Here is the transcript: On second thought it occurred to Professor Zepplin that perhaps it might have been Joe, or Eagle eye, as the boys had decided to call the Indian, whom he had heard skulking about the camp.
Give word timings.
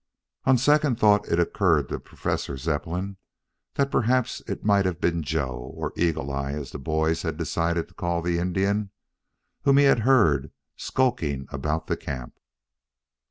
On 0.45 0.57
second 0.57 0.99
thought 0.99 1.27
it 1.29 1.39
occurred 1.39 1.89
to 1.89 1.99
Professor 1.99 2.57
Zepplin 2.57 3.17
that 3.75 3.91
perhaps 3.91 4.41
it 4.47 4.65
might 4.65 4.83
have 4.83 4.99
been 4.99 5.21
Joe, 5.21 5.71
or 5.75 5.93
Eagle 5.95 6.31
eye, 6.31 6.53
as 6.53 6.71
the 6.71 6.79
boys 6.79 7.21
had 7.21 7.37
decided 7.37 7.87
to 7.87 7.93
call 7.93 8.23
the 8.23 8.39
Indian, 8.39 8.89
whom 9.61 9.77
he 9.77 9.83
had 9.83 9.99
heard 9.99 10.51
skulking 10.75 11.45
about 11.51 11.85
the 11.85 11.97
camp. 11.97 12.39